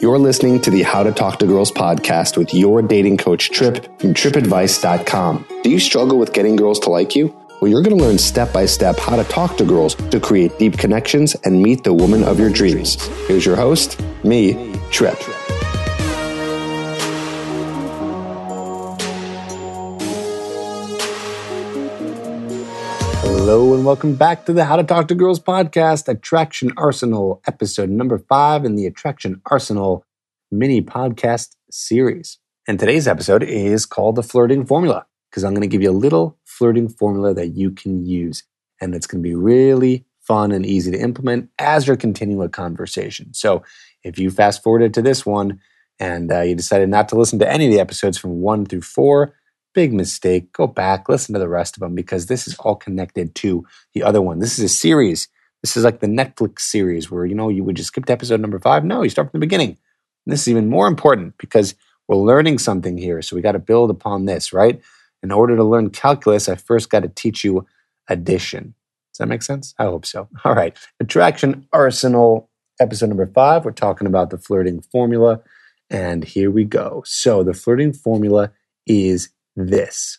You're 0.00 0.18
listening 0.18 0.60
to 0.62 0.70
the 0.70 0.82
How 0.82 1.04
to 1.04 1.12
Talk 1.12 1.38
to 1.38 1.46
Girls 1.46 1.70
podcast 1.70 2.36
with 2.36 2.52
your 2.52 2.82
dating 2.82 3.16
coach, 3.16 3.50
Tripp 3.50 3.84
from 4.00 4.12
trippadvice.com. 4.12 5.46
Do 5.62 5.70
you 5.70 5.78
struggle 5.78 6.18
with 6.18 6.32
getting 6.32 6.56
girls 6.56 6.80
to 6.80 6.90
like 6.90 7.14
you? 7.14 7.32
Well, 7.60 7.70
you're 7.70 7.80
going 7.80 7.96
to 7.96 8.04
learn 8.04 8.18
step 8.18 8.52
by 8.52 8.66
step 8.66 8.98
how 8.98 9.14
to 9.14 9.22
talk 9.22 9.56
to 9.58 9.64
girls 9.64 9.94
to 9.94 10.18
create 10.18 10.58
deep 10.58 10.76
connections 10.78 11.36
and 11.44 11.62
meet 11.62 11.84
the 11.84 11.94
woman 11.94 12.24
of 12.24 12.40
your 12.40 12.50
dreams. 12.50 13.06
Here's 13.28 13.46
your 13.46 13.54
host, 13.54 14.02
me, 14.24 14.74
Tripp. 14.90 15.16
Hello 23.46 23.74
and 23.74 23.84
welcome 23.84 24.14
back 24.14 24.46
to 24.46 24.54
the 24.54 24.64
How 24.64 24.76
to 24.76 24.82
Talk 24.82 25.06
to 25.08 25.14
Girls 25.14 25.38
podcast, 25.38 26.08
Attraction 26.08 26.72
Arsenal, 26.78 27.42
episode 27.46 27.90
number 27.90 28.16
five 28.16 28.64
in 28.64 28.74
the 28.74 28.86
Attraction 28.86 29.42
Arsenal 29.50 30.06
mini 30.50 30.80
podcast 30.80 31.54
series. 31.70 32.38
And 32.66 32.80
today's 32.80 33.06
episode 33.06 33.42
is 33.42 33.84
called 33.84 34.16
the 34.16 34.22
Flirting 34.22 34.64
Formula 34.64 35.04
because 35.28 35.44
I'm 35.44 35.52
going 35.52 35.60
to 35.60 35.66
give 35.66 35.82
you 35.82 35.90
a 35.90 35.92
little 35.92 36.38
flirting 36.46 36.88
formula 36.88 37.34
that 37.34 37.48
you 37.48 37.70
can 37.70 38.06
use. 38.06 38.44
And 38.80 38.94
it's 38.94 39.06
going 39.06 39.22
to 39.22 39.28
be 39.28 39.34
really 39.34 40.06
fun 40.22 40.50
and 40.50 40.64
easy 40.64 40.90
to 40.92 40.98
implement 40.98 41.50
as 41.58 41.86
you're 41.86 41.96
continuing 41.96 42.46
a 42.46 42.48
conversation. 42.48 43.34
So 43.34 43.62
if 44.02 44.18
you 44.18 44.30
fast 44.30 44.62
forwarded 44.62 44.94
to 44.94 45.02
this 45.02 45.26
one 45.26 45.60
and 46.00 46.32
uh, 46.32 46.40
you 46.40 46.54
decided 46.54 46.88
not 46.88 47.10
to 47.10 47.18
listen 47.18 47.38
to 47.40 47.52
any 47.52 47.66
of 47.66 47.72
the 47.72 47.80
episodes 47.80 48.16
from 48.16 48.40
one 48.40 48.64
through 48.64 48.80
four, 48.80 49.34
Big 49.74 49.92
mistake. 49.92 50.52
Go 50.52 50.66
back, 50.66 51.08
listen 51.08 51.32
to 51.34 51.38
the 51.38 51.48
rest 51.48 51.76
of 51.76 51.80
them 51.80 51.94
because 51.94 52.26
this 52.26 52.46
is 52.46 52.54
all 52.60 52.76
connected 52.76 53.34
to 53.36 53.66
the 53.92 54.02
other 54.02 54.22
one. 54.22 54.38
This 54.38 54.58
is 54.58 54.64
a 54.64 54.68
series. 54.68 55.28
This 55.62 55.76
is 55.76 55.84
like 55.84 56.00
the 56.00 56.06
Netflix 56.06 56.60
series 56.60 57.10
where, 57.10 57.26
you 57.26 57.34
know, 57.34 57.48
you 57.48 57.64
would 57.64 57.76
just 57.76 57.88
skip 57.88 58.04
to 58.06 58.12
episode 58.12 58.40
number 58.40 58.58
five. 58.58 58.84
No, 58.84 59.02
you 59.02 59.10
start 59.10 59.30
from 59.30 59.40
the 59.40 59.46
beginning. 59.46 59.70
And 59.70 60.32
this 60.32 60.42
is 60.42 60.48
even 60.48 60.68
more 60.70 60.86
important 60.86 61.34
because 61.38 61.74
we're 62.06 62.16
learning 62.16 62.58
something 62.58 62.96
here. 62.96 63.20
So 63.22 63.34
we 63.34 63.42
got 63.42 63.52
to 63.52 63.58
build 63.58 63.90
upon 63.90 64.26
this, 64.26 64.52
right? 64.52 64.80
In 65.22 65.32
order 65.32 65.56
to 65.56 65.64
learn 65.64 65.90
calculus, 65.90 66.48
I 66.48 66.54
first 66.54 66.90
got 66.90 67.00
to 67.00 67.08
teach 67.08 67.44
you 67.44 67.66
addition. 68.08 68.74
Does 69.12 69.18
that 69.18 69.26
make 69.26 69.42
sense? 69.42 69.74
I 69.78 69.84
hope 69.84 70.06
so. 70.06 70.28
All 70.44 70.54
right. 70.54 70.76
Attraction 71.00 71.66
Arsenal, 71.72 72.50
episode 72.80 73.08
number 73.08 73.26
five. 73.26 73.64
We're 73.64 73.72
talking 73.72 74.06
about 74.06 74.30
the 74.30 74.38
flirting 74.38 74.82
formula. 74.82 75.40
And 75.88 76.24
here 76.24 76.50
we 76.50 76.64
go. 76.64 77.02
So 77.06 77.42
the 77.42 77.54
flirting 77.54 77.92
formula 77.92 78.52
is 78.86 79.30
this 79.56 80.18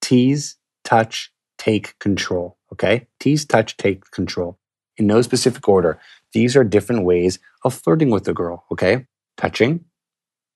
tease, 0.00 0.56
touch, 0.84 1.32
take 1.58 1.98
control. 1.98 2.58
Okay? 2.72 3.06
Tease, 3.20 3.44
touch, 3.44 3.76
take 3.76 4.10
control. 4.10 4.58
In 4.96 5.06
no 5.06 5.20
specific 5.22 5.68
order. 5.68 5.98
These 6.32 6.56
are 6.56 6.64
different 6.64 7.04
ways 7.04 7.38
of 7.64 7.74
flirting 7.74 8.10
with 8.10 8.24
the 8.24 8.34
girl. 8.34 8.64
Okay? 8.72 9.06
Touching, 9.36 9.84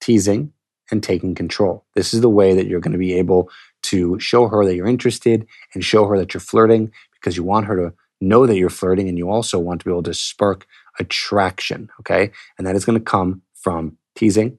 teasing, 0.01 0.53
and 0.91 1.03
taking 1.03 1.35
control. 1.35 1.85
This 1.95 2.13
is 2.15 2.21
the 2.21 2.29
way 2.29 2.55
that 2.55 2.67
you're 2.67 2.81
going 2.81 2.93
to 2.93 2.99
be 2.99 3.15
able 3.15 3.51
to 3.83 4.19
show 4.19 4.49
her 4.49 4.65
that 4.65 4.75
you're 4.75 4.87
interested 4.87 5.47
and 5.75 5.85
show 5.85 6.07
her 6.07 6.19
that 6.19 6.35
you're 6.35 6.41
flirting 6.41 6.93
because 7.13 7.37
you 7.37 7.45
want 7.45 7.67
her 7.67 7.77
to 7.77 7.95
know 8.21 8.47
that 8.47 8.57
you're 8.57 8.71
flirting 8.71 9.09
and 9.09 9.17
you 9.17 9.31
also 9.31 9.59
want 9.59 9.81
to 9.81 9.85
be 9.85 9.91
able 9.91 10.03
to 10.03 10.15
spark 10.15 10.67
attraction. 10.99 11.89
Okay? 12.01 12.31
And 12.59 12.67
that 12.67 12.77
is 12.77 12.85
going 12.85 12.99
to 12.99 13.05
come 13.05 13.43
from 13.55 13.97
teasing, 14.15 14.59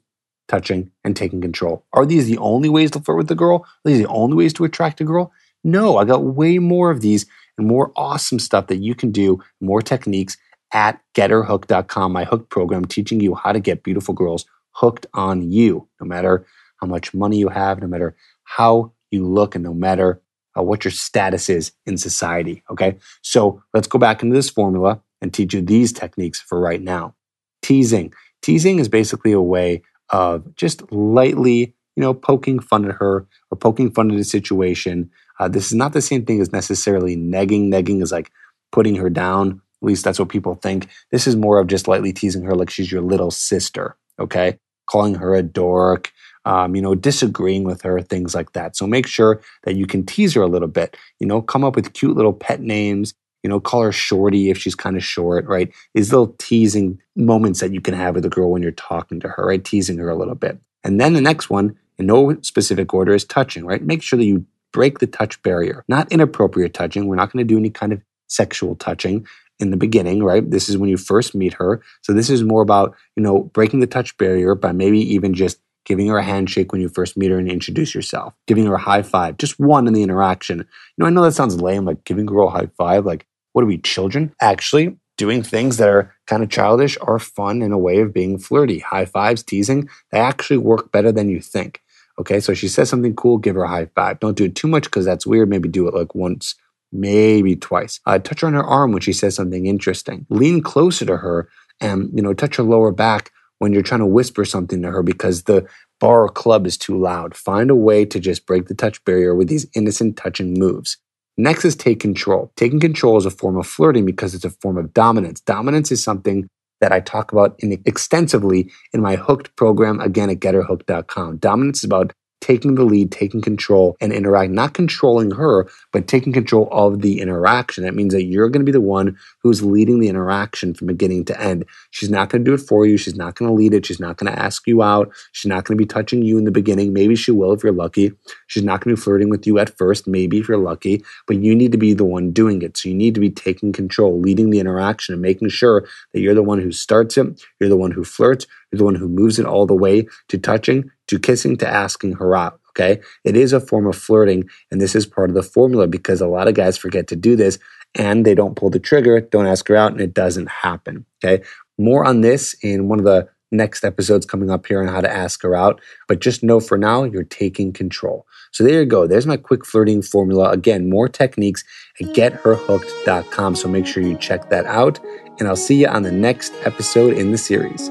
touching, 0.52 0.92
and 1.06 1.16
taking 1.16 1.40
control. 1.40 1.86
Are 1.94 2.06
these 2.06 2.28
the 2.28 2.38
only 2.38 2.68
ways 2.68 2.92
to 2.92 3.00
flirt 3.00 3.18
with 3.18 3.32
a 3.32 3.36
girl? 3.36 3.66
Are 3.66 3.90
these 3.90 4.00
the 4.00 4.08
only 4.08 4.36
ways 4.36 4.52
to 4.54 4.66
attract 4.66 5.00
a 5.00 5.06
girl? 5.06 5.32
No, 5.64 5.98
I 5.98 6.04
got 6.04 6.26
way 6.26 6.60
more 6.60 6.92
of 6.92 7.00
these 7.00 7.26
and 7.58 7.66
more 7.66 7.94
awesome 7.96 8.38
stuff 8.38 8.68
that 8.68 8.84
you 8.84 8.94
can 8.94 9.12
do, 9.12 9.42
more 9.62 9.82
techniques 9.82 10.36
at 10.74 11.00
getherhooked.com, 11.16 12.12
my 12.12 12.26
hook 12.26 12.50
program 12.50 12.84
teaching 12.84 13.22
you 13.22 13.34
how 13.34 13.54
to 13.54 13.62
get 13.62 13.84
beautiful 13.84 14.14
girls 14.14 14.46
hooked 14.72 15.06
on 15.14 15.50
you, 15.50 15.88
no 16.02 16.06
matter 16.06 16.46
how 16.82 16.88
much 16.88 17.14
money 17.14 17.38
you 17.38 17.48
have, 17.48 17.80
no 17.80 17.88
matter 17.88 18.14
how 18.44 18.92
you 19.10 19.26
look, 19.26 19.56
and 19.56 19.64
no 19.64 19.74
matter 19.74 20.22
uh, 20.58 20.64
what 20.64 20.84
your 20.84 20.92
status 20.92 21.50
is 21.50 21.72
in 21.86 21.98
society. 21.98 22.62
Okay. 22.70 22.98
So 23.22 23.64
let's 23.74 23.88
go 23.88 24.00
back 24.00 24.22
into 24.22 24.36
this 24.36 24.50
formula 24.50 25.02
and 25.22 25.34
teach 25.34 25.54
you 25.54 25.62
these 25.62 25.94
techniques 25.94 26.42
for 26.42 26.60
right 26.60 26.82
now. 26.82 27.16
Teasing. 27.62 28.14
Teasing 28.42 28.80
is 28.80 28.90
basically 28.90 29.32
a 29.32 29.42
way 29.42 29.84
of 30.12 30.56
just 30.56 30.90
lightly, 30.92 31.74
you 31.96 32.02
know, 32.02 32.14
poking 32.14 32.60
fun 32.60 32.86
at 32.86 32.96
her 32.96 33.28
or 33.50 33.58
poking 33.58 33.92
fun 33.92 34.12
at 34.12 34.20
a 34.20 34.24
situation. 34.24 35.10
Uh, 35.40 35.48
this 35.48 35.68
is 35.68 35.74
not 35.74 35.94
the 35.94 36.02
same 36.02 36.26
thing 36.26 36.42
as 36.42 36.52
necessarily 36.52 37.18
negging. 37.18 37.70
Negging 37.70 38.02
is 38.02 38.12
like 38.12 38.32
putting 38.72 38.96
her 38.96 39.10
down. 39.10 39.62
At 39.82 39.88
least 39.88 40.04
that's 40.04 40.20
what 40.20 40.30
people 40.30 40.56
think. 40.56 40.88
This 41.12 41.26
is 41.26 41.36
more 41.36 41.60
of 41.60 41.68
just 41.68 41.88
lightly 41.88 42.14
teasing 42.14 42.44
her 42.44 42.56
like 42.56 42.70
she's 42.70 42.92
your 42.92 43.02
little 43.02 43.32
sister, 43.32 43.98
okay? 44.20 44.60
Calling 44.86 45.16
her 45.16 45.34
a 45.34 45.42
dork, 45.42 46.12
um, 46.46 46.76
you 46.76 46.82
know, 46.82 46.94
disagreeing 46.94 47.64
with 47.64 47.82
her, 47.82 48.02
things 48.02 48.36
like 48.36 48.52
that. 48.54 48.76
So 48.76 48.86
make 48.86 49.08
sure 49.08 49.42
that 49.64 49.76
you 49.76 49.88
can 49.88 50.06
tease 50.06 50.34
her 50.36 50.42
a 50.42 50.48
little 50.48 50.68
bit. 50.68 50.98
You 51.20 51.28
know, 51.28 51.42
come 51.42 51.64
up 51.64 51.76
with 51.76 51.94
cute 51.94 52.16
little 52.16 52.34
pet 52.34 52.62
names 52.62 53.14
you 53.44 53.50
know, 53.50 53.60
call 53.60 53.82
her 53.82 53.92
shorty 53.92 54.50
if 54.50 54.58
she's 54.58 54.76
kind 54.76 54.96
of 54.96 55.04
short, 55.04 55.46
right? 55.46 55.74
These 55.94 56.12
little 56.12 56.36
teasing 56.38 57.00
moments 57.16 57.60
that 57.60 57.74
you 57.74 57.82
can 57.82 57.94
have 57.94 58.16
with 58.16 58.26
a 58.26 58.30
girl 58.30 58.52
when 58.52 58.62
you're 58.62 58.72
talking 58.72 59.20
to 59.22 59.28
her, 59.30 59.46
right? 59.48 59.64
Teasing 59.64 59.98
her 59.98 60.10
a 60.10 60.16
little 60.16 60.36
bit. 60.36 60.60
And 60.84 61.00
then 61.00 61.14
the 61.14 61.22
next 61.22 61.50
one, 61.50 61.78
in 61.98 62.06
no 62.06 62.38
specific 62.42 62.94
order, 62.94 63.14
is 63.14 63.26
touching, 63.26 63.66
right? 63.66 63.84
Make 63.84 64.02
sure 64.02 64.18
that 64.18 64.26
you 64.26 64.46
break 64.74 65.00
the 65.00 65.08
touch 65.08 65.42
barrier. 65.44 65.84
Not 65.88 66.12
inappropriate 66.12 66.74
touching. 66.74 67.08
We're 67.08 67.16
not 67.16 67.32
going 67.32 67.46
to 67.46 67.54
do 67.54 67.58
any 67.58 67.70
kind 67.70 67.94
of 67.94 68.02
sexual 68.28 68.76
touching 68.76 69.28
in 69.60 69.70
the 69.70 69.78
beginning, 69.78 70.24
right? 70.24 70.50
This 70.50 70.70
is 70.70 70.78
when 70.78 70.90
you 70.90 70.98
first 70.98 71.36
meet 71.36 71.54
her. 71.54 71.82
So 72.02 72.14
this 72.14 72.30
is 72.30 72.44
more 72.44 72.62
about, 72.62 72.96
you 73.16 73.24
know, 73.24 73.44
breaking 73.44 73.80
the 73.80 73.88
touch 73.88 74.18
barrier 74.18 74.56
by 74.56 74.72
maybe 74.72 75.00
even 75.14 75.34
just 75.34 75.60
giving 75.86 76.08
her 76.08 76.18
a 76.18 76.24
handshake 76.24 76.72
when 76.72 76.82
you 76.82 76.90
first 76.90 77.18
meet 77.18 77.32
her 77.32 77.38
and 77.38 77.50
introduce 77.50 77.94
yourself, 77.94 78.34
giving 78.48 78.66
her 78.66 78.76
a 78.76 78.80
high 78.80 79.02
five, 79.02 79.38
just 79.38 79.60
one 79.60 79.88
in 79.88 79.94
the 79.94 80.04
interaction. 80.04 80.60
You 80.60 80.66
know, 80.98 81.06
I 81.06 81.10
know 81.10 81.24
that 81.24 81.34
sounds 81.34 81.62
lame, 81.62 81.86
like 81.86 82.04
giving 82.04 82.26
a 82.26 82.32
girl 82.32 82.48
a 82.48 82.52
high 82.52 82.70
five. 82.78 83.06
Like, 83.06 83.28
what 83.54 83.64
are 83.64 83.68
we, 83.68 83.78
children? 83.78 84.34
Actually, 84.42 84.98
doing 85.18 85.44
things 85.44 85.78
that 85.78 85.90
are 85.90 86.16
kind 86.28 86.44
of 86.44 86.50
childish 86.50 86.98
are 87.02 87.20
fun 87.20 87.62
in 87.62 87.72
a 87.72 87.78
way 87.78 88.00
of 88.00 88.14
being 88.14 88.38
flirty. 88.38 88.80
High 88.80 89.06
fives, 89.06 89.44
teasing, 89.44 89.90
they 90.12 90.20
actually 90.20 90.58
work 90.58 90.92
better 90.92 91.12
than 91.12 91.30
you 91.30 91.42
think. 91.42 91.82
Okay, 92.20 92.40
so 92.40 92.54
she 92.54 92.68
says 92.68 92.90
something 92.90 93.16
cool, 93.16 93.38
give 93.38 93.56
her 93.56 93.64
a 93.64 93.68
high 93.68 93.88
five. 93.96 94.20
Don't 94.20 94.38
do 94.38 94.46
it 94.46 94.56
too 94.56 94.68
much 94.68 94.84
because 94.84 95.06
that's 95.06 95.26
weird. 95.26 95.50
Maybe 95.50 95.70
do 95.70 95.88
it 95.88 95.94
like 95.94 96.14
once, 96.14 96.56
maybe 96.92 97.56
twice. 97.56 98.00
Uh, 98.06 98.20
touch 98.20 98.42
her 98.42 98.48
on 98.48 98.54
her 98.54 98.64
arm 98.64 98.92
when 98.92 99.02
she 99.02 99.14
says 99.14 99.36
something 99.36 99.66
interesting. 99.66 100.26
Lean 100.30 100.62
closer 100.62 101.06
to 101.06 101.18
her 101.18 101.50
and 101.80 102.10
you 102.14 102.22
know 102.22 102.34
touch 102.34 102.58
her 102.58 102.64
lower 102.64 102.92
back 102.92 103.32
when 103.60 103.74
you're 103.74 103.84
trying 103.84 104.00
to 104.00 104.06
whisper 104.06 104.44
something 104.44 104.82
to 104.82 104.92
her 104.92 105.04
because 105.04 105.44
the 105.44 105.68
bar 106.00 106.24
or 106.24 106.30
club 106.30 106.66
is 106.66 106.78
too 106.78 107.00
loud. 107.00 107.36
Find 107.36 107.70
a 107.70 107.76
way 107.76 108.06
to 108.06 108.20
just 108.20 108.46
break 108.46 108.68
the 108.68 108.76
touch 108.76 109.04
barrier 109.06 109.36
with 109.36 109.48
these 109.48 109.68
innocent 109.76 110.18
touching 110.18 110.56
moves. 110.56 110.98
Next 111.38 111.66
is 111.66 111.76
take 111.76 112.00
control. 112.00 112.52
Taking 112.56 112.80
control 112.80 113.18
is 113.18 113.26
a 113.26 113.32
form 113.32 113.58
of 113.58 113.66
flirting 113.66 114.06
because 114.06 114.34
it's 114.34 114.46
a 114.46 114.50
form 114.50 114.78
of 114.78 114.94
dominance. 114.94 115.42
Dominance 115.42 115.92
is 115.92 116.04
something 116.04 116.48
that 116.82 116.92
I 116.92 117.00
talk 117.00 117.32
about 117.32 117.56
in 117.60 117.82
extensively 117.86 118.70
in 118.94 119.02
my 119.02 119.16
hooked 119.16 119.56
program, 119.56 120.00
again 120.02 120.30
at 120.30 120.40
getherhooked.com. 120.40 121.38
Dominance 121.38 121.80
is 121.80 121.84
about 121.86 122.12
taking 122.42 122.76
the 122.76 122.84
lead, 122.84 123.12
taking 123.12 123.42
control, 123.42 123.96
and 124.02 124.12
interact, 124.12 124.52
not 124.52 124.74
controlling 124.74 125.32
her, 125.32 125.70
but 125.92 126.08
taking 126.08 126.34
control 126.34 126.68
of 126.72 127.02
the 127.02 127.22
interaction. 127.22 127.84
That 127.84 127.96
means 127.96 128.14
that 128.14 128.24
you're 128.24 128.50
going 128.50 128.66
to 128.66 128.70
be 128.70 128.72
the 128.72 128.82
one 128.82 129.18
who's 129.44 129.64
leading 129.64 130.00
the 130.00 130.10
interaction 130.10 130.74
from 130.74 130.88
beginning 130.88 131.26
to 131.26 131.40
end. 131.40 131.66
She's 131.92 132.10
not 132.10 132.30
going 132.30 132.44
to 132.44 132.50
do 132.50 132.56
it 132.56 132.68
for 132.68 132.86
you. 132.86 132.98
She's 132.98 133.16
not 133.16 133.36
going 133.36 133.50
to 133.50 133.54
lead 133.54 133.74
it. 133.74 133.86
She's 133.86 134.00
not 134.00 134.18
going 134.18 134.32
to 134.32 134.40
ask 134.40 134.68
you 134.68 134.82
out. 134.82 135.12
She's 135.32 135.50
not 135.50 135.66
going 135.66 135.78
to 135.78 135.82
be 135.82 135.88
touching 135.88 136.24
you 136.24 136.38
in 136.38 136.46
the 136.46 136.52
beginning. 136.52 136.94
Maybe 136.94 137.16
she 137.16 137.32
will 137.32 137.54
if 137.54 137.64
you're 137.64 137.72
lucky. 137.72 138.12
She's 138.48 138.64
not 138.64 138.82
going 138.82 138.96
to 138.96 139.00
be 139.00 139.04
flirting 139.04 139.30
with 139.30 139.46
you 139.46 139.60
at 139.60 139.78
first, 139.78 140.08
maybe 140.08 140.40
if 140.40 140.48
you're 140.48 140.58
lucky, 140.58 141.04
but 141.28 141.38
you 141.38 141.56
need 141.56 141.72
to 141.72 141.78
be 141.78 141.94
the 141.94 142.04
one 142.04 142.32
doing 142.32 142.62
it. 142.64 142.76
So 142.76 142.90
you 142.90 142.96
need 142.96 143.14
to 143.14 143.22
be 143.22 143.30
taking 143.30 143.72
control, 143.72 144.20
leading 144.20 144.50
the 144.50 144.60
interaction, 144.60 145.14
and 145.14 145.22
making 145.22 145.50
sure 145.50 145.88
that 146.12 146.20
you're 146.20 146.34
the 146.34 146.44
one 146.44 146.60
who 146.60 146.72
starts 146.72 147.18
it, 147.18 147.42
you're 147.60 147.70
the 147.70 147.78
one 147.78 147.92
who 147.92 148.04
flirts, 148.04 148.48
you're 148.72 148.78
the 148.78 148.86
one 148.86 148.96
who 148.96 149.08
moves 149.08 149.40
it 149.40 149.46
all 149.46 149.66
the 149.66 149.76
way 149.76 150.08
to 150.30 150.38
touching, 150.38 150.90
to 151.08 151.20
kissing, 151.20 151.58
to 151.58 151.68
asking 151.68 152.14
her 152.14 152.36
out. 152.36 152.60
Okay. 152.70 153.02
It 153.24 153.36
is 153.36 153.54
a 153.54 153.60
form 153.60 153.86
of 153.86 153.98
flirting. 153.98 154.50
And 154.72 154.80
this 154.80 154.96
is 154.96 155.06
part 155.06 155.30
of 155.30 155.36
the 155.36 155.44
formula 155.44 155.88
because 155.88 156.22
a 156.22 156.28
lot 156.28 156.48
of 156.48 156.54
guys 156.54 156.78
forget 156.78 157.08
to 157.08 157.16
do 157.16 157.36
this 157.36 157.60
and 157.96 158.26
they 158.26 158.34
don't 158.34 158.56
pull 158.56 158.70
the 158.70 158.80
trigger, 158.80 159.20
don't 159.20 159.48
ask 159.48 159.68
her 159.68 159.76
out, 159.76 159.92
and 159.92 160.00
it 160.00 160.14
doesn't 160.14 160.48
happen. 160.48 161.06
Okay. 161.24 161.44
More 161.78 162.06
on 162.06 162.22
this 162.22 162.56
in 162.62 162.88
one 162.88 163.00
of 163.00 163.06
the 163.06 163.28
next 163.52 163.84
episodes 163.84 164.26
coming 164.26 164.50
up 164.50 164.66
here 164.66 164.82
on 164.82 164.88
how 164.88 165.02
to 165.02 165.12
ask 165.12 165.42
her 165.44 165.56
out. 165.56 165.82
But 166.08 166.22
just 166.22 166.44
know 166.44 166.60
for 166.60 166.78
now, 166.78 167.04
you're 167.04 167.24
taking 167.24 167.74
control. 167.74 168.26
So 168.52 168.64
there 168.64 168.82
you 168.82 168.86
go. 168.86 169.08
There's 169.08 169.28
my 169.28 169.38
quick 169.38 169.66
flirting 169.66 170.02
formula. 170.02 170.52
Again, 170.52 170.90
more 170.90 171.10
techniques 171.10 171.64
at 172.00 172.08
getherhooked.com. 172.08 173.56
So 173.56 173.68
make 173.68 173.86
sure 173.86 174.04
you 174.04 174.18
check 174.18 174.50
that 174.50 174.66
out. 174.66 175.00
And 175.40 175.48
I'll 175.48 175.56
see 175.56 175.82
you 175.82 175.88
on 175.88 176.04
the 176.04 176.12
next 176.12 176.54
episode 176.64 177.18
in 177.18 177.32
the 177.32 177.38
series. 177.38 177.90